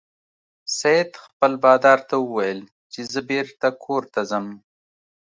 [0.77, 2.59] سید خپل بادار ته وویل
[2.91, 4.47] چې زه بیرته کور ته ځم.